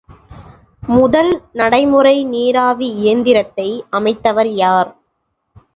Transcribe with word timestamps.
முதல் 0.91 1.29
நடைமுறை 1.51 2.15
நீராவி 2.25 2.87
இயந்திரத்தை 2.95 3.69
அமைத்தவர் 3.91 4.51
யார்? 4.55 4.91